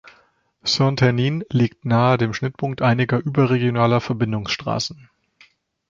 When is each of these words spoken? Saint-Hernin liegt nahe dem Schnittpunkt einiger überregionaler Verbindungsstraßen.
Saint-Hernin 0.63 1.43
liegt 1.51 1.85
nahe 1.85 2.17
dem 2.17 2.33
Schnittpunkt 2.33 2.81
einiger 2.81 3.19
überregionaler 3.19 4.01
Verbindungsstraßen. 4.01 5.07